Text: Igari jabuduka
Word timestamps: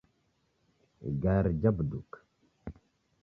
Igari 1.09 1.51
jabuduka 1.61 2.17